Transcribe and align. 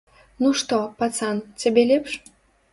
Ну 0.43 0.47
што, 0.61 0.79
пацан, 1.03 1.45
цябе 1.65 1.87
лепш? 1.93 2.19